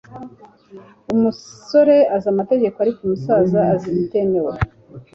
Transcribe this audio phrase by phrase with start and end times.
[1.13, 4.53] umusore azi amategeko, ariko umusaza azi ibitemewe